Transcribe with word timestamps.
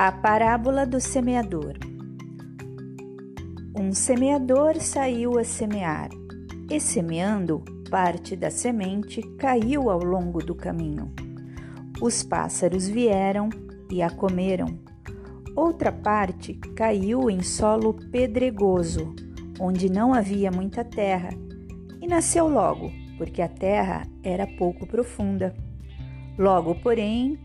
A 0.00 0.12
parábola 0.12 0.86
do 0.86 1.00
semeador. 1.00 1.76
Um 3.76 3.92
semeador 3.92 4.76
saiu 4.76 5.36
a 5.40 5.42
semear, 5.42 6.10
e 6.70 6.78
semeando, 6.78 7.64
parte 7.90 8.36
da 8.36 8.48
semente 8.48 9.20
caiu 9.36 9.90
ao 9.90 9.98
longo 9.98 10.38
do 10.38 10.54
caminho. 10.54 11.12
Os 12.00 12.22
pássaros 12.22 12.86
vieram 12.86 13.48
e 13.90 14.00
a 14.00 14.08
comeram. 14.08 14.78
Outra 15.56 15.90
parte 15.90 16.54
caiu 16.76 17.28
em 17.28 17.42
solo 17.42 17.92
pedregoso, 17.92 19.16
onde 19.58 19.90
não 19.90 20.14
havia 20.14 20.52
muita 20.52 20.84
terra, 20.84 21.30
e 22.00 22.06
nasceu 22.06 22.46
logo, 22.46 22.92
porque 23.16 23.42
a 23.42 23.48
terra 23.48 24.06
era 24.22 24.46
pouco 24.46 24.86
profunda. 24.86 25.52
Logo, 26.38 26.76
porém, 26.76 27.36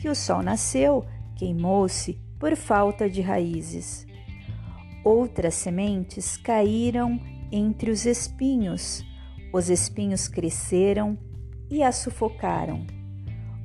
que 0.00 0.08
o 0.08 0.14
sol 0.14 0.42
nasceu, 0.42 1.04
queimou-se 1.38 2.20
por 2.38 2.54
falta 2.56 3.08
de 3.08 3.22
raízes. 3.22 4.06
Outras 5.04 5.54
sementes 5.54 6.36
caíram 6.36 7.18
entre 7.50 7.90
os 7.90 8.04
espinhos, 8.04 9.02
os 9.52 9.70
espinhos 9.70 10.28
cresceram 10.28 11.16
e 11.70 11.82
a 11.82 11.92
sufocaram. 11.92 12.86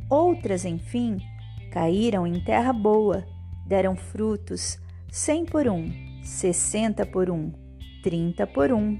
Outras, 0.09 0.63
enfim, 0.63 1.17
caíram 1.71 2.25
em 2.25 2.41
terra 2.43 2.71
boa, 2.71 3.25
deram 3.67 3.95
frutos 3.95 4.77
cem 5.11 5.43
por 5.43 5.67
um, 5.67 5.91
sessenta 6.23 7.05
por 7.05 7.29
um, 7.29 7.51
trinta 8.03 8.45
por 8.45 8.71
um. 8.71 8.97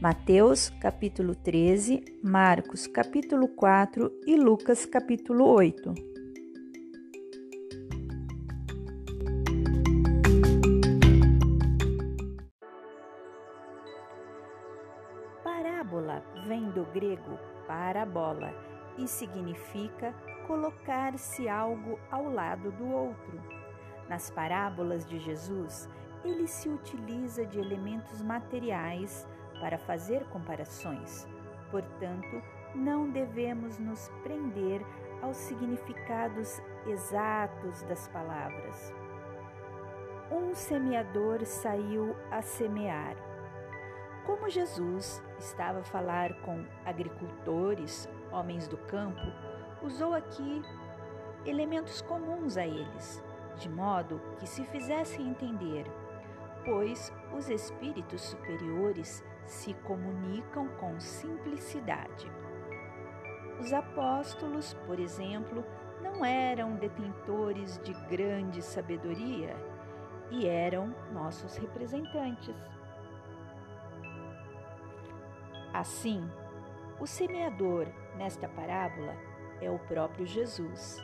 Mateus 0.00 0.70
capítulo 0.80 1.34
13, 1.34 2.02
Marcos 2.22 2.86
capítulo 2.86 3.48
4 3.48 4.10
e 4.26 4.34
Lucas 4.34 4.86
capítulo 4.86 5.46
8. 5.46 6.09
Vem 16.50 16.68
do 16.70 16.84
grego 16.86 17.38
parabola 17.64 18.52
e 18.98 19.06
significa 19.06 20.12
colocar-se 20.48 21.48
algo 21.48 21.96
ao 22.10 22.28
lado 22.28 22.72
do 22.72 22.90
outro. 22.90 23.40
Nas 24.08 24.32
parábolas 24.32 25.06
de 25.06 25.20
Jesus, 25.20 25.88
ele 26.24 26.48
se 26.48 26.68
utiliza 26.68 27.46
de 27.46 27.60
elementos 27.60 28.20
materiais 28.20 29.28
para 29.60 29.78
fazer 29.78 30.24
comparações. 30.24 31.24
Portanto, 31.70 32.42
não 32.74 33.08
devemos 33.08 33.78
nos 33.78 34.08
prender 34.24 34.84
aos 35.22 35.36
significados 35.36 36.60
exatos 36.84 37.82
das 37.82 38.08
palavras. 38.08 38.92
Um 40.32 40.52
semeador 40.52 41.46
saiu 41.46 42.16
a 42.28 42.42
semear 42.42 43.29
como 44.30 44.48
Jesus 44.48 45.20
estava 45.40 45.80
a 45.80 45.82
falar 45.84 46.32
com 46.42 46.64
agricultores, 46.84 48.08
homens 48.30 48.68
do 48.68 48.76
campo, 48.76 49.20
usou 49.82 50.14
aqui 50.14 50.62
elementos 51.44 52.00
comuns 52.02 52.56
a 52.56 52.64
eles, 52.64 53.24
de 53.56 53.68
modo 53.68 54.20
que 54.38 54.46
se 54.46 54.64
fizessem 54.66 55.30
entender, 55.30 55.84
pois 56.64 57.12
os 57.36 57.48
espíritos 57.48 58.22
superiores 58.22 59.24
se 59.46 59.74
comunicam 59.74 60.68
com 60.78 61.00
simplicidade. 61.00 62.30
Os 63.58 63.72
apóstolos, 63.72 64.74
por 64.86 65.00
exemplo, 65.00 65.64
não 66.00 66.24
eram 66.24 66.76
detentores 66.76 67.80
de 67.82 67.92
grande 68.08 68.62
sabedoria 68.62 69.56
e 70.30 70.46
eram 70.46 70.94
nossos 71.12 71.56
representantes. 71.56 72.54
Assim, 75.72 76.28
o 76.98 77.06
semeador 77.06 77.86
nesta 78.16 78.48
parábola 78.48 79.14
é 79.60 79.70
o 79.70 79.78
próprio 79.78 80.26
Jesus. 80.26 81.02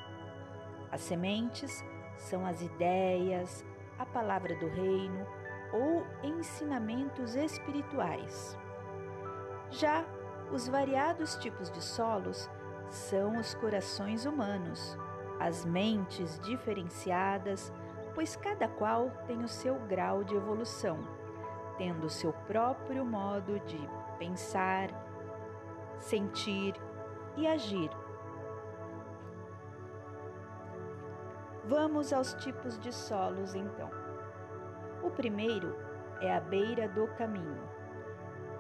As 0.91 1.01
sementes 1.01 1.85
são 2.17 2.45
as 2.45 2.61
ideias, 2.63 3.65
a 3.99 4.05
palavra 4.05 4.55
do 4.57 4.69
reino 4.69 5.27
ou 5.73 6.05
ensinamentos 6.23 7.35
espirituais. 7.35 8.59
Já 9.71 10.05
os 10.51 10.69
variados 10.69 11.37
tipos 11.37 11.71
de 11.71 11.83
solos 11.83 12.49
são 12.89 13.37
os 13.39 13.55
corações 13.55 14.27
humanos, 14.27 14.97
as 15.41 15.65
mentes 15.65 16.39
diferenciadas, 16.41 17.73
pois 18.15 18.37
cada 18.37 18.69
qual 18.69 19.11
tem 19.27 19.43
o 19.43 19.49
seu 19.49 19.79
grau 19.81 20.25
de 20.25 20.35
evolução, 20.35 20.99
tendo 21.77 22.09
seu 22.09 22.33
próprio 22.33 23.05
modo 23.05 23.59
de 23.61 23.79
pensar, 24.19 24.89
sentir 25.99 26.75
e 27.37 27.47
agir. 27.47 27.91
Vamos 31.65 32.13
aos 32.13 32.33
tipos 32.35 32.79
de 32.79 32.93
solos 32.93 33.55
então. 33.55 33.91
O 35.03 35.11
primeiro 35.11 35.77
é 36.21 36.35
a 36.35 36.41
beira 36.41 36.89
do 36.89 37.07
caminho, 37.09 37.63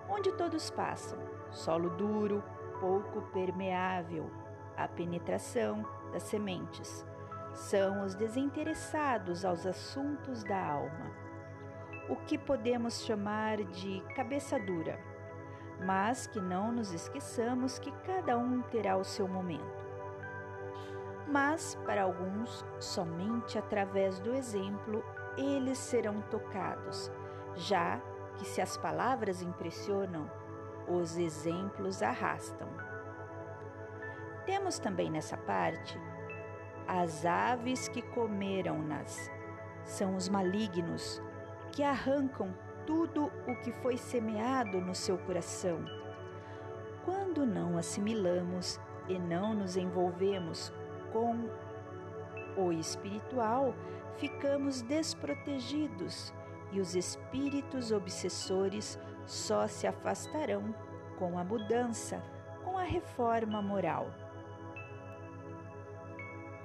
onde 0.08 0.32
todos 0.32 0.70
passam, 0.70 1.18
solo 1.50 1.90
duro, 1.90 2.42
pouco 2.80 3.22
permeável 3.32 4.30
à 4.76 4.86
penetração 4.86 5.84
das 6.12 6.24
sementes. 6.24 7.06
São 7.54 8.04
os 8.04 8.14
desinteressados 8.14 9.44
aos 9.44 9.64
assuntos 9.64 10.44
da 10.44 10.72
alma, 10.72 11.25
o 12.08 12.16
que 12.16 12.38
podemos 12.38 13.02
chamar 13.02 13.64
de 13.64 14.00
cabeça 14.14 14.58
dura 14.58 15.16
mas 15.84 16.26
que 16.26 16.40
não 16.40 16.72
nos 16.72 16.92
esqueçamos 16.92 17.78
que 17.78 17.92
cada 18.04 18.38
um 18.38 18.62
terá 18.62 18.96
o 18.96 19.04
seu 19.04 19.28
momento. 19.28 19.84
Mas, 21.28 21.74
para 21.84 22.04
alguns, 22.04 22.64
somente 22.78 23.58
através 23.58 24.18
do 24.20 24.32
exemplo 24.32 25.04
eles 25.36 25.76
serão 25.76 26.22
tocados, 26.22 27.10
já 27.54 28.00
que 28.36 28.44
se 28.46 28.60
as 28.60 28.76
palavras 28.76 29.42
impressionam, 29.42 30.30
os 30.88 31.18
exemplos 31.18 32.02
arrastam. 32.02 32.68
Temos 34.46 34.78
também 34.78 35.10
nessa 35.10 35.36
parte 35.36 36.00
as 36.86 37.26
aves 37.26 37.88
que 37.88 38.00
comeram-nas. 38.00 39.30
São 39.84 40.16
os 40.16 40.28
malignos 40.28 41.20
que 41.76 41.82
arrancam 41.82 42.54
tudo 42.86 43.30
o 43.46 43.54
que 43.56 43.70
foi 43.70 43.98
semeado 43.98 44.80
no 44.80 44.94
seu 44.94 45.18
coração. 45.18 45.84
Quando 47.04 47.44
não 47.44 47.76
assimilamos 47.76 48.80
e 49.06 49.18
não 49.18 49.52
nos 49.52 49.76
envolvemos 49.76 50.72
com 51.12 51.50
o 52.56 52.72
espiritual, 52.72 53.74
ficamos 54.16 54.80
desprotegidos 54.80 56.32
e 56.72 56.80
os 56.80 56.96
espíritos 56.96 57.92
obsessores 57.92 58.98
só 59.26 59.66
se 59.66 59.86
afastarão 59.86 60.74
com 61.18 61.38
a 61.38 61.44
mudança, 61.44 62.22
com 62.64 62.78
a 62.78 62.84
reforma 62.84 63.60
moral. 63.60 64.06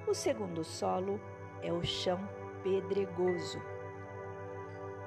O 0.08 0.14
segundo 0.14 0.64
solo 0.64 1.20
é 1.62 1.74
o 1.74 1.84
chão 1.84 2.18
pedregoso 2.64 3.62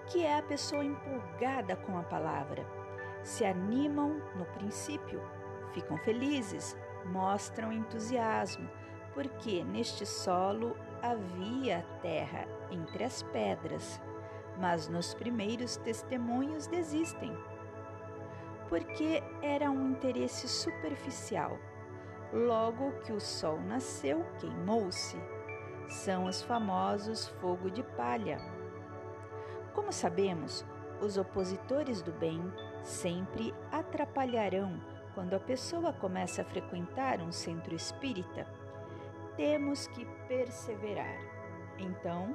que 0.06 0.24
é 0.24 0.38
a 0.38 0.42
pessoa 0.42 0.84
empolgada 0.84 1.76
com 1.76 1.98
a 1.98 2.02
palavra. 2.02 2.66
Se 3.22 3.44
animam 3.44 4.20
no 4.34 4.44
princípio, 4.46 5.22
ficam 5.72 5.96
felizes, 5.98 6.76
mostram 7.06 7.72
entusiasmo, 7.72 8.68
porque 9.12 9.64
neste 9.64 10.04
solo 10.04 10.76
havia 11.02 11.86
terra 12.02 12.46
entre 12.70 13.04
as 13.04 13.22
pedras, 13.22 14.00
mas 14.58 14.88
nos 14.88 15.14
primeiros 15.14 15.76
testemunhos 15.78 16.66
desistem, 16.66 17.36
porque 18.68 19.22
era 19.42 19.70
um 19.70 19.90
interesse 19.90 20.48
superficial. 20.48 21.58
Logo 22.32 22.92
que 23.02 23.12
o 23.12 23.20
sol 23.20 23.60
nasceu, 23.60 24.24
queimou-se. 24.40 25.16
São 25.88 26.24
os 26.24 26.42
famosos 26.42 27.28
fogo 27.40 27.70
de 27.70 27.82
palha 27.82 28.53
como 29.74 29.92
sabemos, 29.92 30.64
os 31.00 31.18
opositores 31.18 32.00
do 32.00 32.12
bem 32.12 32.40
sempre 32.82 33.52
atrapalharão 33.70 34.80
quando 35.14 35.34
a 35.34 35.40
pessoa 35.40 35.92
começa 35.92 36.42
a 36.42 36.44
frequentar 36.44 37.20
um 37.20 37.30
centro 37.30 37.74
espírita. 37.74 38.46
Temos 39.36 39.86
que 39.88 40.06
perseverar. 40.28 41.18
Então, 41.78 42.34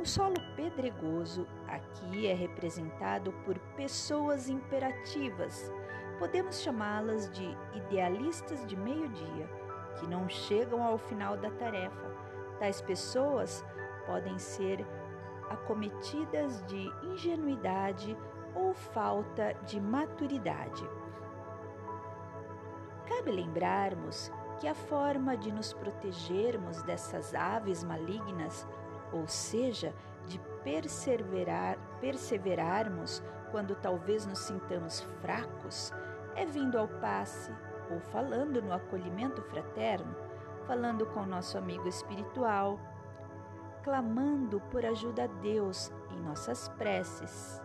o 0.00 0.04
solo 0.04 0.36
pedregoso 0.56 1.46
aqui 1.66 2.26
é 2.26 2.34
representado 2.34 3.32
por 3.44 3.58
pessoas 3.76 4.48
imperativas. 4.48 5.72
Podemos 6.18 6.60
chamá-las 6.60 7.30
de 7.30 7.56
idealistas 7.74 8.66
de 8.66 8.76
meio-dia, 8.76 9.48
que 9.98 10.06
não 10.06 10.28
chegam 10.28 10.82
ao 10.82 10.98
final 10.98 11.36
da 11.36 11.50
tarefa. 11.50 12.16
Tais 12.58 12.80
pessoas 12.80 13.64
podem 14.06 14.38
ser 14.38 14.84
acometidas 15.50 16.64
de 16.66 16.90
ingenuidade 17.02 18.16
ou 18.54 18.72
falta 18.72 19.52
de 19.66 19.80
maturidade. 19.80 20.88
Cabe 23.06 23.32
lembrarmos 23.32 24.32
que 24.60 24.68
a 24.68 24.74
forma 24.74 25.36
de 25.36 25.50
nos 25.50 25.72
protegermos 25.72 26.82
dessas 26.82 27.34
aves 27.34 27.82
malignas, 27.82 28.66
ou 29.12 29.26
seja, 29.26 29.92
de 30.26 30.38
perseverar, 30.62 31.76
perseverarmos 32.00 33.22
quando 33.50 33.74
talvez 33.74 34.26
nos 34.26 34.38
sintamos 34.38 35.00
fracos, 35.20 35.92
é 36.36 36.44
vindo 36.44 36.78
ao 36.78 36.86
passe 36.86 37.52
ou 37.90 38.00
falando 38.00 38.62
no 38.62 38.72
acolhimento 38.72 39.42
fraterno, 39.42 40.14
falando 40.66 41.04
com 41.06 41.26
nosso 41.26 41.58
amigo 41.58 41.88
espiritual, 41.88 42.78
clamando 43.82 44.60
por 44.70 44.84
ajuda 44.84 45.24
a 45.24 45.26
Deus 45.26 45.92
em 46.10 46.20
nossas 46.20 46.68
preces. 46.70 47.60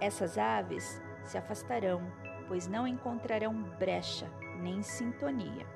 Essas 0.00 0.38
aves 0.38 1.02
se 1.24 1.36
afastarão, 1.36 2.02
pois 2.46 2.66
não 2.68 2.86
encontrarão 2.86 3.54
brecha 3.78 4.30
nem 4.60 4.82
sintonia. 4.82 5.66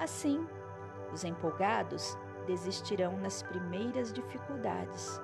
Assim, 0.00 0.46
os 1.12 1.24
empolgados 1.24 2.16
desistirão 2.46 3.16
nas 3.18 3.42
primeiras 3.42 4.12
dificuldades, 4.12 5.20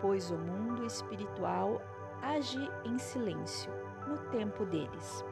pois 0.00 0.30
o 0.30 0.38
mundo 0.38 0.84
espiritual 0.84 1.80
age 2.22 2.70
em 2.84 2.98
silêncio 2.98 3.72
no 4.06 4.18
tempo 4.30 4.64
deles. 4.64 5.24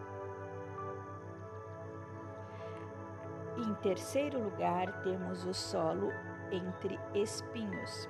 em 3.56 3.74
terceiro 3.74 4.42
lugar, 4.42 5.02
temos 5.02 5.46
o 5.46 5.54
solo 5.54 6.12
entre 6.54 6.98
espinhos. 7.14 8.08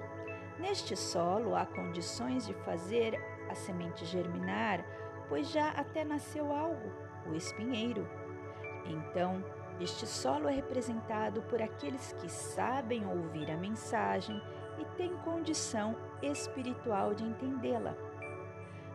Neste 0.58 0.96
solo 0.96 1.56
há 1.56 1.66
condições 1.66 2.46
de 2.46 2.54
fazer 2.54 3.18
a 3.50 3.54
semente 3.54 4.04
germinar, 4.04 4.84
pois 5.28 5.50
já 5.50 5.70
até 5.70 6.04
nasceu 6.04 6.52
algo, 6.52 6.92
o 7.26 7.34
espinheiro. 7.34 8.08
Então, 8.86 9.42
este 9.80 10.06
solo 10.06 10.48
é 10.48 10.54
representado 10.54 11.42
por 11.42 11.60
aqueles 11.60 12.12
que 12.14 12.28
sabem 12.28 13.06
ouvir 13.06 13.50
a 13.50 13.56
mensagem 13.56 14.40
e 14.78 14.84
têm 14.96 15.16
condição 15.18 15.96
espiritual 16.22 17.14
de 17.14 17.24
entendê-la. 17.24 17.96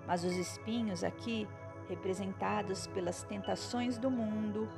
Mas 0.07 0.23
os 0.23 0.33
espinhos 0.33 1.03
aqui, 1.03 1.47
representados 1.87 2.87
pelas 2.87 3.23
tentações 3.23 3.97
do 3.97 4.09
mundo, 4.09 4.69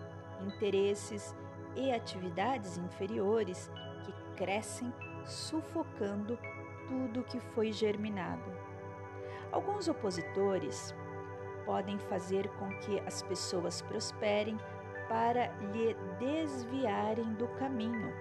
interesses 0.42 1.36
e 1.76 1.92
atividades 1.92 2.78
inferiores 2.78 3.70
crescem 4.42 4.92
sufocando 5.24 6.36
tudo 6.88 7.24
que 7.26 7.40
foi 7.40 7.72
germinado. 7.72 8.52
Alguns 9.52 9.88
opositores 9.88 10.96
podem 11.64 12.00
fazer 12.00 12.50
com 12.58 12.68
que 12.80 13.00
as 13.02 13.22
pessoas 13.22 13.84
prosperem 13.84 14.58
para 15.08 15.52
lhe 15.72 15.96
desviarem 16.18 17.36
do 17.36 17.48
caminho, 17.50 18.12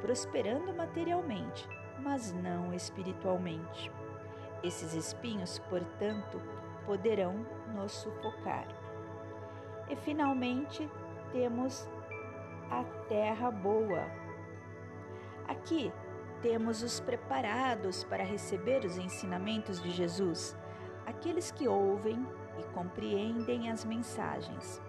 prosperando 0.00 0.72
materialmente, 0.72 1.68
mas 1.98 2.32
não 2.32 2.72
espiritualmente. 2.72 3.90
Esses 4.62 4.94
espinhos, 4.94 5.58
portanto, 5.68 6.40
poderão 6.84 7.44
nos 7.74 7.90
sufocar. 7.90 8.68
E 9.88 9.96
finalmente 9.96 10.88
temos 11.32 11.88
a 12.70 12.84
terra 13.08 13.50
boa. 13.50 14.25
Aqui 15.48 15.92
temos 16.42 16.82
os 16.82 17.00
preparados 17.00 18.04
para 18.04 18.24
receber 18.24 18.84
os 18.84 18.98
ensinamentos 18.98 19.80
de 19.80 19.90
Jesus, 19.90 20.56
aqueles 21.04 21.50
que 21.50 21.68
ouvem 21.68 22.26
e 22.58 22.64
compreendem 22.74 23.70
as 23.70 23.84
mensagens. 23.84 24.82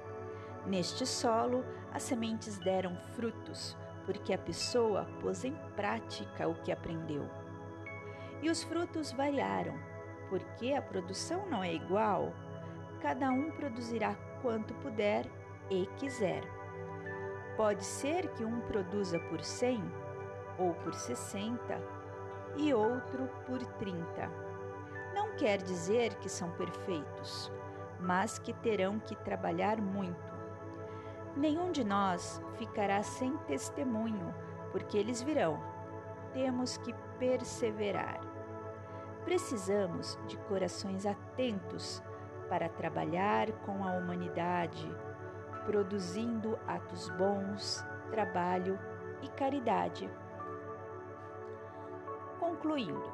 Neste 0.65 1.05
solo, 1.05 1.63
as 1.93 2.03
sementes 2.03 2.57
deram 2.57 2.95
frutos, 3.15 3.77
porque 4.05 4.33
a 4.33 4.37
pessoa 4.37 5.07
pôs 5.21 5.45
em 5.45 5.53
prática 5.75 6.47
o 6.47 6.55
que 6.55 6.71
aprendeu. 6.71 7.29
E 8.41 8.49
os 8.49 8.63
frutos 8.63 9.11
variaram, 9.11 9.75
porque 10.29 10.73
a 10.73 10.81
produção 10.81 11.47
não 11.47 11.63
é 11.63 11.73
igual. 11.73 12.33
Cada 13.01 13.29
um 13.29 13.51
produzirá 13.51 14.15
quanto 14.41 14.73
puder 14.75 15.25
e 15.69 15.85
quiser. 15.97 16.43
Pode 17.55 17.83
ser 17.83 18.27
que 18.33 18.43
um 18.43 18.59
produza 18.61 19.19
por 19.19 19.43
100 19.43 20.06
ou 20.57 20.73
por 20.75 20.93
60 20.93 21.79
e 22.55 22.73
outro 22.73 23.29
por 23.45 23.63
30. 23.65 24.29
Não 25.13 25.35
quer 25.35 25.61
dizer 25.61 26.15
que 26.15 26.29
são 26.29 26.51
perfeitos, 26.51 27.51
mas 27.99 28.37
que 28.39 28.53
terão 28.53 28.99
que 28.99 29.15
trabalhar 29.15 29.81
muito. 29.81 30.35
Nenhum 31.35 31.71
de 31.71 31.83
nós 31.83 32.41
ficará 32.57 33.03
sem 33.03 33.37
testemunho, 33.39 34.33
porque 34.71 34.97
eles 34.97 35.21
virão. 35.21 35.59
Temos 36.33 36.77
que 36.77 36.93
perseverar. 37.19 38.19
Precisamos 39.23 40.17
de 40.27 40.37
corações 40.37 41.05
atentos 41.05 42.01
para 42.49 42.69
trabalhar 42.69 43.51
com 43.65 43.83
a 43.83 43.91
humanidade 43.91 44.89
produzindo 45.67 46.57
atos 46.65 47.09
bons, 47.09 47.85
trabalho 48.09 48.79
e 49.21 49.27
caridade. 49.27 50.09
Concluindo, 52.47 53.13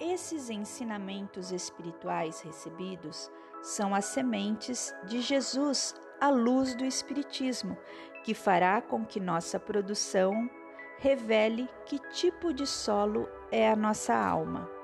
esses 0.00 0.48
ensinamentos 0.48 1.52
espirituais 1.52 2.40
recebidos 2.40 3.30
são 3.60 3.94
as 3.94 4.06
sementes 4.06 4.94
de 5.04 5.20
Jesus 5.20 5.94
à 6.18 6.30
luz 6.30 6.74
do 6.74 6.82
Espiritismo, 6.82 7.76
que 8.24 8.32
fará 8.32 8.80
com 8.80 9.04
que 9.04 9.20
nossa 9.20 9.60
produção 9.60 10.48
revele 10.96 11.68
que 11.84 11.98
tipo 12.08 12.50
de 12.54 12.66
solo 12.66 13.28
é 13.52 13.70
a 13.70 13.76
nossa 13.76 14.14
alma. 14.14 14.77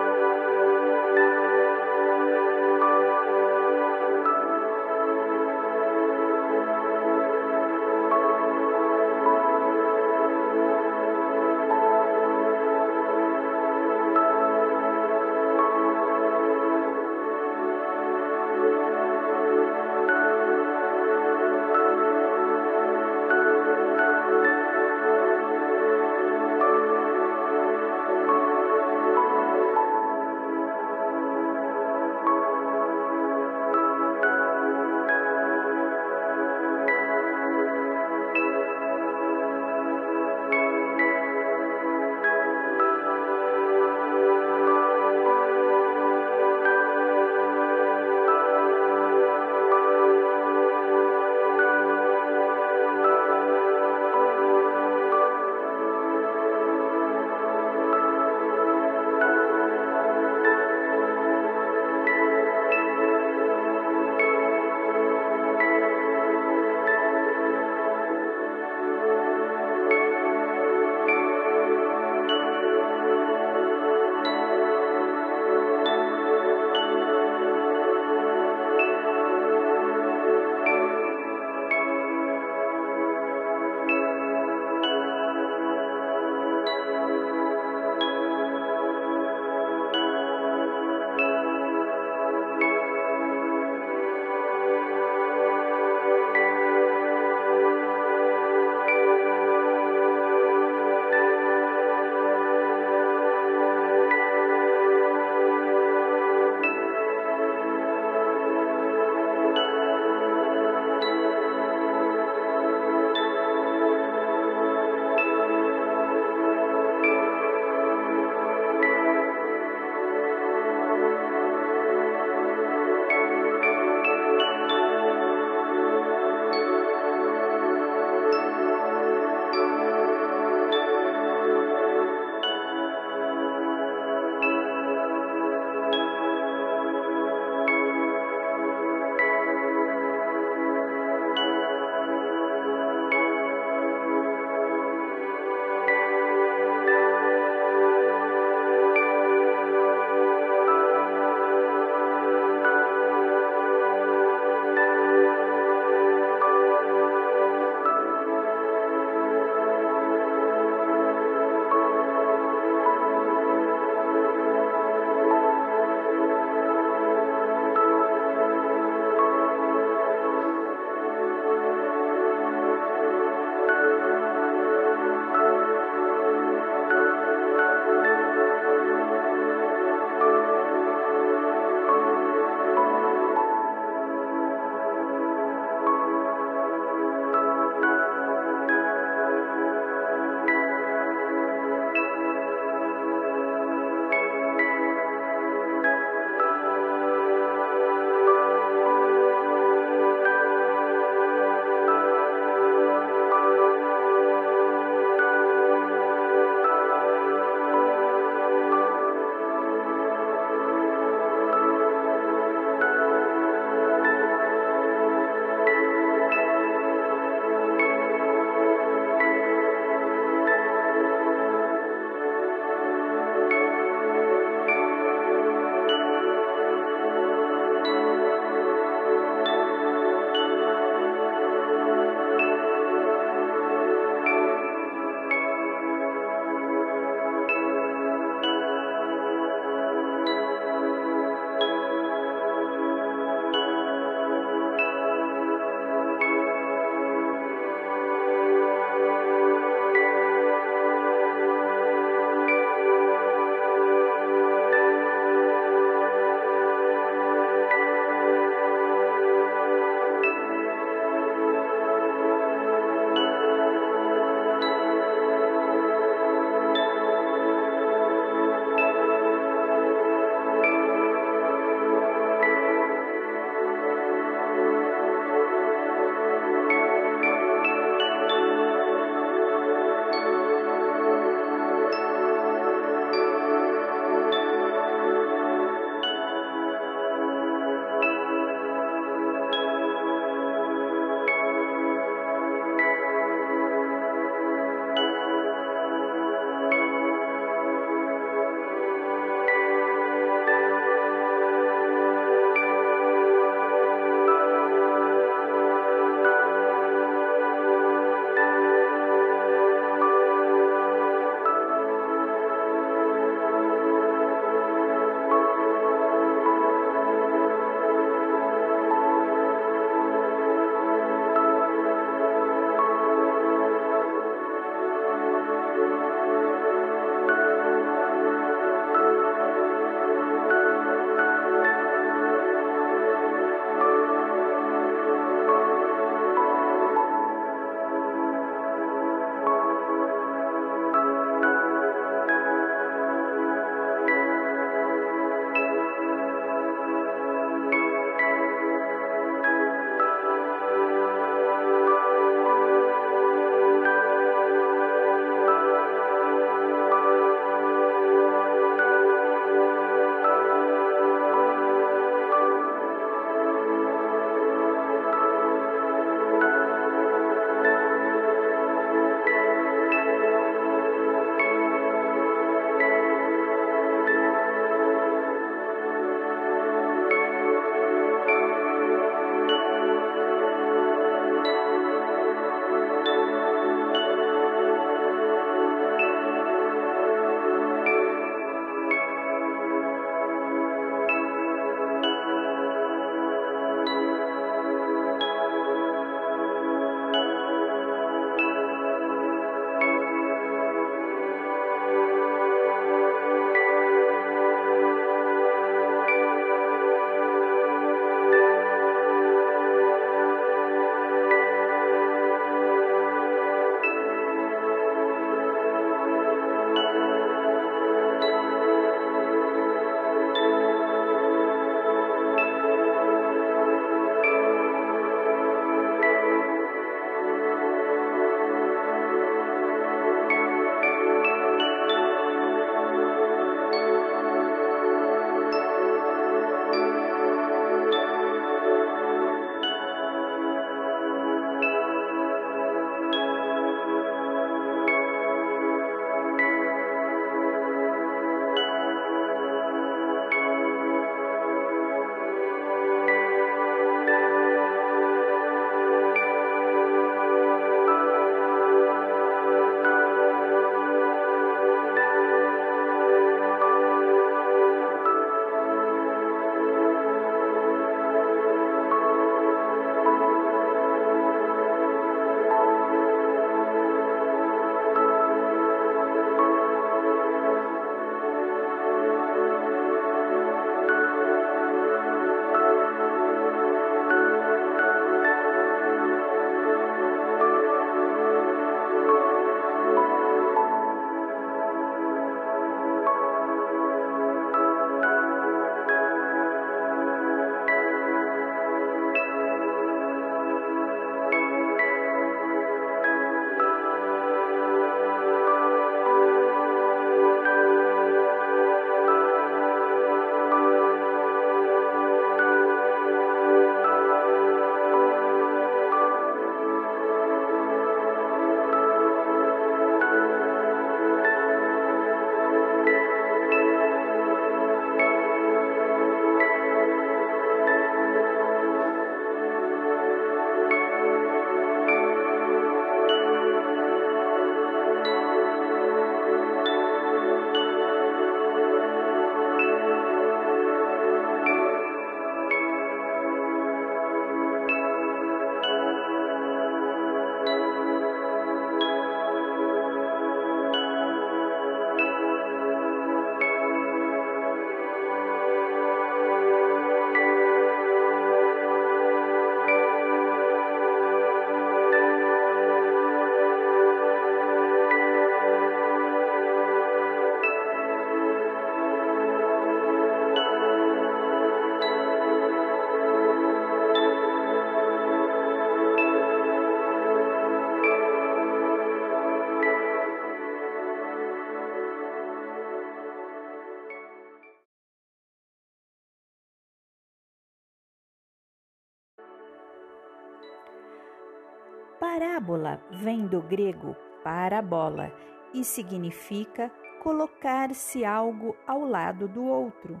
Parábola 592.00 592.82
vem 592.90 593.26
do 593.26 593.42
grego 593.42 593.94
parabola 594.24 595.12
e 595.52 595.62
significa 595.62 596.72
colocar-se 597.02 598.06
algo 598.06 598.56
ao 598.66 598.86
lado 598.86 599.28
do 599.28 599.44
outro. 599.44 600.00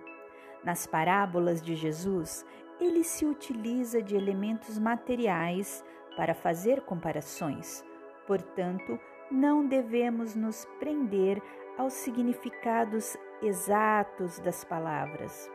Nas 0.64 0.86
parábolas 0.86 1.60
de 1.60 1.74
Jesus, 1.74 2.46
ele 2.80 3.04
se 3.04 3.26
utiliza 3.26 4.00
de 4.00 4.16
elementos 4.16 4.78
materiais 4.78 5.84
para 6.16 6.32
fazer 6.34 6.80
comparações. 6.80 7.84
Portanto, 8.26 8.98
não 9.30 9.66
devemos 9.66 10.34
nos 10.34 10.64
prender 10.78 11.42
aos 11.76 11.92
significados 11.92 13.14
exatos 13.42 14.38
das 14.38 14.64
palavras. 14.64 15.50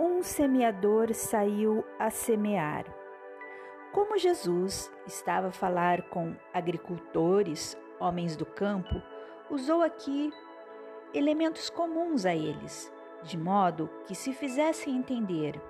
Um 0.00 0.22
semeador 0.22 1.12
saiu 1.12 1.84
a 1.98 2.08
semear. 2.08 3.01
Como 3.92 4.16
Jesus 4.16 4.90
estava 5.06 5.48
a 5.48 5.52
falar 5.52 6.02
com 6.08 6.34
agricultores, 6.54 7.76
homens 8.00 8.36
do 8.36 8.46
campo, 8.46 9.02
usou 9.50 9.82
aqui 9.82 10.32
elementos 11.12 11.68
comuns 11.68 12.24
a 12.24 12.34
eles, 12.34 12.90
de 13.22 13.36
modo 13.36 13.90
que 14.06 14.14
se 14.14 14.32
fizessem 14.32 14.96
entender, 14.96 15.60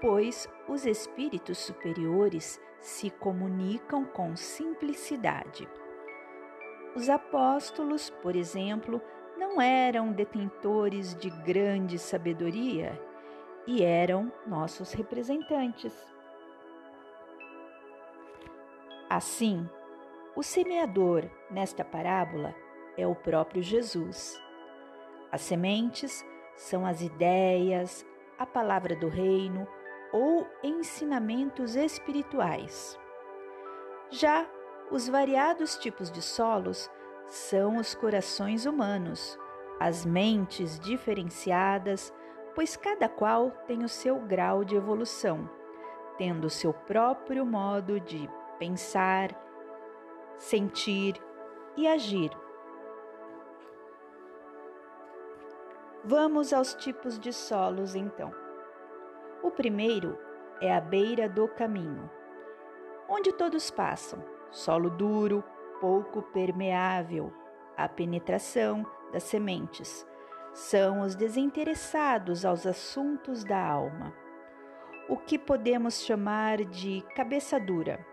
pois 0.00 0.48
os 0.66 0.86
espíritos 0.86 1.58
superiores 1.58 2.58
se 2.78 3.10
comunicam 3.10 4.06
com 4.06 4.34
simplicidade. 4.34 5.68
Os 6.96 7.10
apóstolos, 7.10 8.08
por 8.08 8.34
exemplo, 8.36 9.02
não 9.36 9.60
eram 9.60 10.12
detentores 10.12 11.14
de 11.14 11.28
grande 11.28 11.98
sabedoria 11.98 12.98
e 13.66 13.82
eram 13.82 14.32
nossos 14.46 14.94
representantes. 14.94 15.94
Assim, 19.10 19.68
o 20.36 20.42
semeador 20.44 21.28
nesta 21.50 21.84
parábola 21.84 22.54
é 22.96 23.04
o 23.04 23.14
próprio 23.16 23.60
Jesus. 23.60 24.40
As 25.32 25.40
sementes 25.40 26.24
são 26.54 26.86
as 26.86 27.02
ideias, 27.02 28.06
a 28.38 28.46
palavra 28.46 28.94
do 28.94 29.08
reino 29.08 29.66
ou 30.12 30.46
ensinamentos 30.62 31.74
espirituais. 31.74 32.96
Já 34.10 34.46
os 34.92 35.08
variados 35.08 35.76
tipos 35.76 36.08
de 36.08 36.22
solos 36.22 36.88
são 37.26 37.78
os 37.78 37.96
corações 37.96 38.64
humanos, 38.64 39.36
as 39.80 40.06
mentes 40.06 40.78
diferenciadas, 40.78 42.14
pois 42.54 42.76
cada 42.76 43.08
qual 43.08 43.50
tem 43.66 43.82
o 43.82 43.88
seu 43.88 44.20
grau 44.20 44.62
de 44.62 44.76
evolução, 44.76 45.50
tendo 46.16 46.46
o 46.46 46.50
seu 46.50 46.72
próprio 46.72 47.44
modo 47.44 47.98
de 47.98 48.30
pensar, 48.60 49.30
sentir 50.36 51.14
e 51.78 51.88
agir. 51.88 52.30
Vamos 56.04 56.52
aos 56.52 56.74
tipos 56.74 57.18
de 57.18 57.32
solos 57.32 57.94
então. 57.94 58.30
O 59.42 59.50
primeiro 59.50 60.18
é 60.60 60.74
a 60.76 60.80
beira 60.80 61.26
do 61.26 61.48
caminho, 61.48 62.10
onde 63.08 63.32
todos 63.32 63.70
passam, 63.70 64.22
solo 64.50 64.90
duro, 64.90 65.42
pouco 65.80 66.20
permeável 66.20 67.32
à 67.78 67.88
penetração 67.88 68.84
das 69.10 69.22
sementes. 69.22 70.06
São 70.52 71.00
os 71.00 71.14
desinteressados 71.14 72.44
aos 72.44 72.66
assuntos 72.66 73.42
da 73.42 73.58
alma, 73.58 74.12
o 75.08 75.16
que 75.16 75.38
podemos 75.38 76.02
chamar 76.02 76.58
de 76.58 77.02
cabeça 77.14 77.58
dura, 77.58 78.09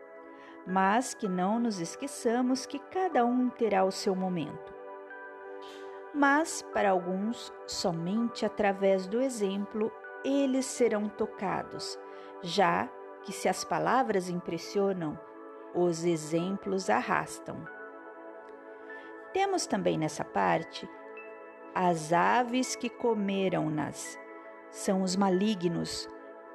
mas 0.68 1.14
que 1.14 1.28
não 1.28 1.60
nos 1.60 1.80
esqueçamos 1.80 2.66
que 2.66 2.78
cada 2.78 3.26
um 3.26 3.50
terá 3.50 3.84
o 3.84 3.92
seu 3.92 4.16
momento 4.16 4.78
mas 6.18 6.64
para 6.74 6.90
alguns, 6.90 7.54
somente 7.68 8.44
através 8.44 9.06
do 9.06 9.22
exemplo 9.22 9.92
eles 10.26 10.66
serão 10.66 11.08
tocados, 11.08 11.98
já 12.42 12.90
que 13.24 13.32
se 13.32 13.48
as 13.48 13.64
palavras 13.64 14.28
impressionam, 14.28 15.18
os 15.76 16.04
exemplos 16.04 16.90
arrastam. 16.90 17.64
Temos 19.32 19.68
também 19.68 19.96
nessa 19.96 20.26
parte 20.26 20.90
as 21.76 22.12
aves 22.12 22.76
que 22.76 22.90
comeram-nas. 22.90 24.18
São 24.72 25.04
os 25.04 25.16
malignos 25.16 26.10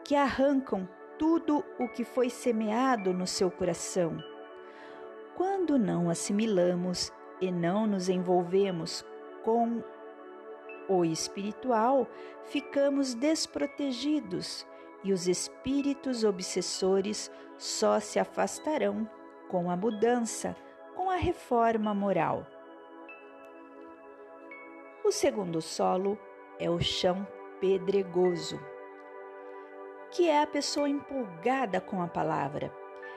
que 0.04 0.16
arrancam 0.16 0.88
tudo 1.23 1.64
o 1.79 1.87
que 1.87 2.03
foi 2.03 2.29
semeado 2.29 3.14
no 3.14 3.29
seu 3.29 3.49
coração. 3.49 4.20
Quando 5.37 5.79
não 5.79 6.11
assimilamos 6.11 7.12
e 7.41 7.49
não 7.49 7.87
nos 7.87 8.09
envolvemos 8.09 9.05
com 9.45 9.85
o 10.89 11.05
espiritual, 11.05 12.09
ficamos 12.47 13.14
desprotegidos 13.14 14.66
e 15.05 15.12
os 15.12 15.29
espíritos 15.29 16.25
obsessores 16.25 17.31
só 17.57 18.01
se 18.01 18.18
afastarão 18.18 19.09
com 19.49 19.70
a 19.70 19.77
mudança, 19.77 20.57
com 20.97 21.09
a 21.09 21.14
reforma 21.14 21.95
moral. 21.95 22.45
O 25.05 25.12
segundo 25.12 25.62
solo 25.62 26.18
é 26.59 26.68
o 26.68 26.81
chão 26.81 27.25
pedregoso, 27.61 28.59
que 30.12 30.28
é 30.28 30.42
a 30.42 30.46
pessoa 30.46 30.88
empolgada 30.88 31.80
com 31.80 32.02
a 32.02 32.06
palavra. 32.06 32.72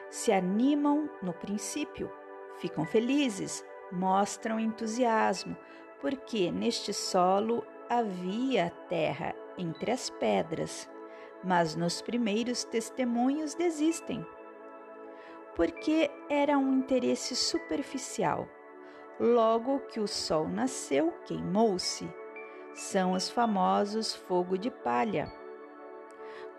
Se 0.09 0.31
animam 0.31 1.09
no 1.21 1.33
princípio, 1.33 2.09
ficam 2.57 2.85
felizes, 2.85 3.63
mostram 3.91 4.59
entusiasmo, 4.59 5.57
porque 5.99 6.49
neste 6.51 6.93
solo 6.93 7.65
havia 7.89 8.71
terra 8.87 9.35
entre 9.57 9.91
as 9.91 10.09
pedras, 10.09 10.89
mas 11.43 11.75
nos 11.75 12.01
primeiros 12.01 12.63
testemunhos 12.63 13.53
desistem, 13.53 14.25
porque 15.53 16.09
era 16.29 16.57
um 16.57 16.73
interesse 16.73 17.35
superficial. 17.35 18.47
Logo 19.19 19.79
que 19.81 19.99
o 19.99 20.07
sol 20.07 20.47
nasceu, 20.47 21.13
queimou-se. 21.25 22.09
São 22.73 23.13
os 23.13 23.29
famosos 23.29 24.13
fogo 24.13 24.57
de 24.57 24.69
palha. 24.69 25.31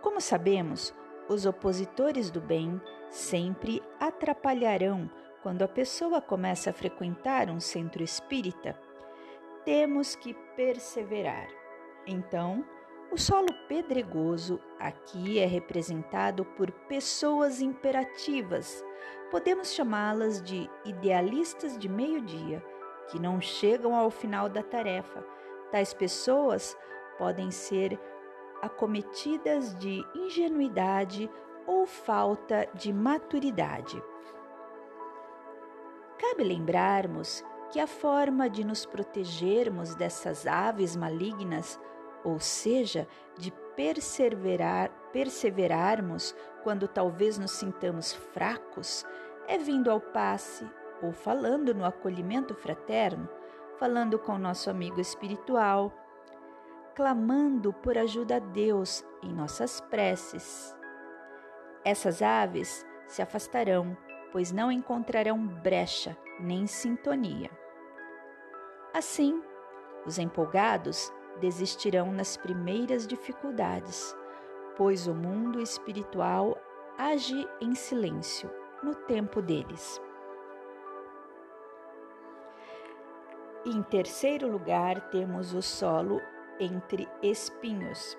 Como 0.01 0.21
sabemos, 0.21 0.95
os 1.29 1.47
opositores 1.47 2.31
do 2.31 2.41
bem 2.41 2.81
sempre 3.11 3.83
atrapalharão 3.99 5.11
quando 5.43 5.63
a 5.63 5.69
pessoa 5.69 6.21
começa 6.21 6.71
a 6.71 6.73
frequentar 6.73 7.51
um 7.51 7.61
centro 7.61 8.03
espírita 8.03 8.77
temos 9.67 10.15
que 10.15 10.33
perseverar. 10.55 11.49
Então, 12.07 12.65
o 13.11 13.19
solo 13.19 13.49
pedregoso 13.69 14.61
aqui 14.79 15.41
é 15.41 15.45
representado 15.45 16.45
por 16.45 16.71
pessoas 16.71 17.61
imperativas. 17.61 18.85
Podemos 19.29 19.73
chamá-las 19.73 20.41
de 20.41 20.71
idealistas 20.85 21.77
de 21.77 21.89
meio-dia, 21.89 22.65
que 23.11 23.19
não 23.19 23.41
chegam 23.41 23.97
ao 23.97 24.09
final 24.09 24.49
da 24.49 24.63
tarefa. 24.63 25.27
Tais 25.73 25.93
pessoas 25.93 26.77
podem 27.19 27.51
ser 27.51 27.99
acometidas 28.67 29.75
de 29.77 30.05
ingenuidade 30.14 31.31
ou 31.67 31.87
falta 31.87 32.69
de 32.75 32.93
maturidade. 32.93 34.03
Cabe 36.19 36.45
lembrarmos 36.45 37.45
que 37.71 37.81
a 37.81 37.87
forma 37.87 38.49
de 38.49 38.64
nos 38.64 38.87
protegermos 38.87 39.95
dessas 39.95 40.47
aves 40.47 40.95
malignas, 40.95 41.81
ou 42.25 42.39
seja, 42.39 43.09
de 43.37 43.51
perseverar, 43.75 44.91
perseverarmos 45.12 46.35
quando 46.62 46.89
talvez 46.89 47.39
nos 47.39 47.53
sintamos 47.53 48.12
fracos, 48.12 49.05
é 49.47 49.59
vindo 49.59 49.91
ao 49.91 50.01
passe 50.01 50.69
ou 51.03 51.12
falando 51.12 51.75
no 51.75 51.85
acolhimento 51.85 52.55
fraterno, 52.55 53.29
falando 53.79 54.19
com 54.19 54.39
nosso 54.39 54.71
amigo 54.71 55.01
espiritual, 55.01 55.93
clamando 56.97 57.75
por 57.75 57.99
ajuda 57.99 58.37
a 58.37 58.39
Deus 58.39 59.05
em 59.23 59.31
nossas 59.31 59.83
preces. 59.83 60.75
Essas 61.85 62.23
aves 62.23 62.87
se 63.07 63.21
afastarão, 63.21 63.95
pois 64.33 64.51
não 64.51 64.73
encontrarão 64.73 65.47
brecha 65.47 66.17
nem 66.41 66.67
sintonia. 66.67 67.51
Assim, 68.95 69.43
os 70.07 70.19
empolgados 70.19 71.13
desistirão 71.39 72.11
nas 72.11 72.39
primeiras 72.39 73.07
dificuldades, 73.07 74.17
pois 74.75 75.07
o 75.07 75.15
mundo 75.15 75.61
espiritual 75.61 76.57
age 76.97 77.47
em 77.61 77.75
silêncio 77.75 78.51
no 78.83 78.95
tempo 78.95 79.43
deles. 79.43 80.01
Em 83.67 83.83
terceiro 83.83 84.51
lugar, 84.51 85.11
temos 85.11 85.53
o 85.53 85.61
solo 85.61 86.23
entre 86.59 87.09
espinhos. 87.23 88.17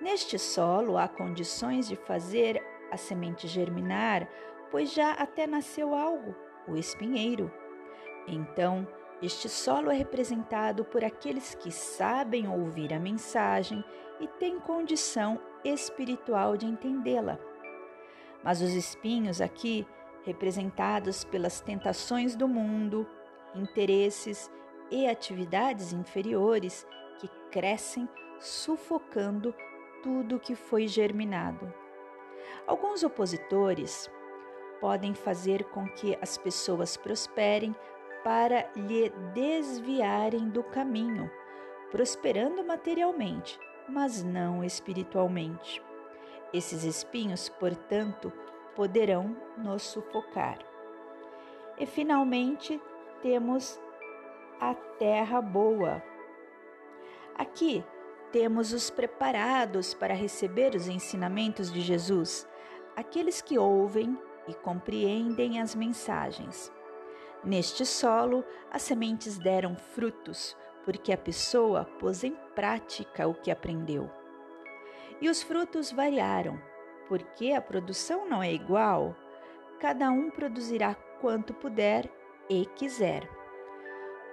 Neste 0.00 0.38
solo 0.38 0.96
há 0.96 1.08
condições 1.08 1.88
de 1.88 1.96
fazer 1.96 2.62
a 2.90 2.96
semente 2.96 3.46
germinar 3.46 4.28
pois 4.70 4.92
já 4.92 5.12
até 5.12 5.46
nasceu 5.46 5.94
algo, 5.94 6.34
o 6.66 6.76
espinheiro. 6.76 7.52
Então, 8.26 8.86
este 9.20 9.48
solo 9.48 9.90
é 9.90 9.94
representado 9.94 10.84
por 10.84 11.04
aqueles 11.04 11.54
que 11.54 11.70
sabem 11.70 12.48
ouvir 12.48 12.94
a 12.94 12.98
mensagem 12.98 13.84
e 14.20 14.26
têm 14.26 14.58
condição 14.60 15.40
espiritual 15.64 16.56
de 16.56 16.66
entendê-la. 16.66 17.38
Mas 18.42 18.62
os 18.62 18.72
espinhos 18.72 19.40
aqui, 19.40 19.86
representados 20.24 21.24
pelas 21.24 21.60
tentações 21.60 22.34
do 22.36 22.48
mundo, 22.48 23.06
interesses 23.54 24.50
e 24.90 25.06
atividades 25.06 25.92
inferiores 25.92 26.86
que 27.18 27.28
crescem 27.50 28.08
sufocando 28.38 29.54
tudo 30.02 30.40
que 30.40 30.54
foi 30.54 30.88
germinado. 30.88 31.72
Alguns 32.66 33.02
opositores 33.02 34.10
podem 34.80 35.14
fazer 35.14 35.64
com 35.64 35.86
que 35.88 36.16
as 36.20 36.38
pessoas 36.38 36.96
prosperem 36.96 37.74
para 38.24 38.70
lhe 38.74 39.10
desviarem 39.34 40.48
do 40.48 40.62
caminho, 40.62 41.30
prosperando 41.90 42.64
materialmente, 42.64 43.58
mas 43.88 44.22
não 44.22 44.64
espiritualmente. 44.64 45.82
Esses 46.52 46.84
espinhos, 46.84 47.48
portanto, 47.48 48.32
poderão 48.74 49.36
nos 49.56 49.82
sufocar. 49.82 50.58
E 51.78 51.86
finalmente 51.86 52.80
temos 53.22 53.80
a 54.60 54.74
terra 54.74 55.40
boa. 55.40 56.02
Aqui 57.34 57.82
temos 58.30 58.72
os 58.74 58.90
preparados 58.90 59.94
para 59.94 60.12
receber 60.12 60.74
os 60.74 60.86
ensinamentos 60.86 61.72
de 61.72 61.80
Jesus, 61.80 62.46
aqueles 62.94 63.40
que 63.40 63.58
ouvem 63.58 64.16
e 64.46 64.54
compreendem 64.54 65.60
as 65.60 65.74
mensagens. 65.74 66.70
Neste 67.42 67.86
solo, 67.86 68.44
as 68.70 68.82
sementes 68.82 69.38
deram 69.38 69.74
frutos, 69.74 70.54
porque 70.84 71.12
a 71.12 71.16
pessoa 71.16 71.86
pôs 71.98 72.22
em 72.22 72.36
prática 72.54 73.26
o 73.26 73.34
que 73.34 73.50
aprendeu. 73.50 74.10
E 75.22 75.30
os 75.30 75.42
frutos 75.42 75.90
variaram, 75.90 76.60
porque 77.08 77.52
a 77.52 77.62
produção 77.62 78.28
não 78.28 78.42
é 78.42 78.52
igual. 78.52 79.16
Cada 79.78 80.10
um 80.10 80.30
produzirá 80.30 80.94
quanto 81.20 81.54
puder 81.54 82.10
e 82.48 82.66
quiser. 82.66 83.39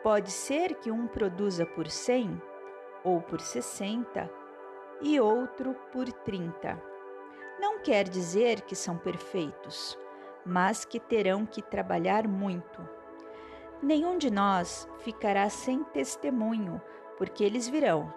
Pode 0.03 0.31
ser 0.31 0.75
que 0.75 0.91
um 0.91 1.07
produza 1.07 1.65
por 1.65 1.87
cem 1.87 2.41
ou 3.03 3.21
por 3.21 3.41
sessenta 3.41 4.29
e 5.01 5.19
outro 5.19 5.73
por 5.91 6.11
trinta. 6.11 6.81
Não 7.59 7.79
quer 7.79 8.07
dizer 8.07 8.61
que 8.61 8.75
são 8.75 8.97
perfeitos, 8.97 9.97
mas 10.45 10.85
que 10.85 10.99
terão 10.99 11.45
que 11.45 11.61
trabalhar 11.61 12.27
muito 12.27 12.97
Nenhum 13.81 14.17
de 14.17 14.31
nós 14.31 14.89
ficará 14.99 15.47
sem 15.49 15.83
testemunho, 15.83 16.81
porque 17.15 17.43
eles 17.43 17.67
virão. 17.67 18.11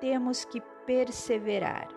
Temos 0.00 0.44
que 0.44 0.60
perseverar. 0.84 1.88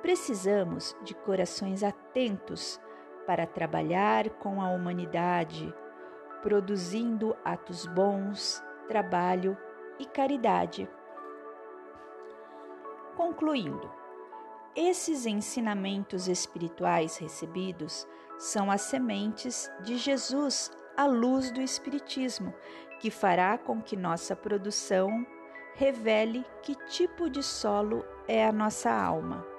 Precisamos 0.00 0.96
de 1.02 1.14
corações 1.14 1.82
atentos 1.82 2.80
para 3.26 3.46
trabalhar 3.46 4.30
com 4.30 4.62
a 4.62 4.70
humanidade, 4.70 5.74
produzindo 6.42 7.36
atos 7.44 7.86
bons, 7.86 8.62
trabalho 8.86 9.56
e 9.98 10.06
caridade. 10.06 10.88
Concluindo, 13.16 13.90
esses 14.74 15.26
ensinamentos 15.26 16.28
espirituais 16.28 17.16
recebidos 17.16 18.06
são 18.38 18.70
as 18.70 18.82
sementes 18.82 19.70
de 19.82 19.96
Jesus 19.96 20.70
a 20.96 21.06
luz 21.06 21.50
do 21.50 21.60
Espiritismo, 21.60 22.54
que 23.00 23.10
fará 23.10 23.58
com 23.58 23.80
que 23.80 23.96
nossa 23.96 24.34
produção 24.36 25.26
revele 25.74 26.44
que 26.62 26.74
tipo 26.86 27.30
de 27.30 27.42
solo 27.42 28.04
é 28.26 28.44
a 28.44 28.52
nossa 28.52 28.90
alma. 28.90 29.57